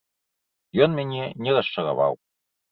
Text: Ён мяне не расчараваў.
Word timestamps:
Ён 0.87 0.97
мяне 1.01 1.29
не 1.45 1.51
расчараваў. 1.61 2.13